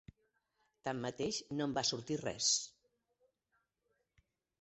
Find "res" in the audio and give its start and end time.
2.21-2.47